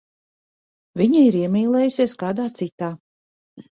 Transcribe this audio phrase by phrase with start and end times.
[1.01, 2.91] Viņa ir iemīlējusies kādā citā.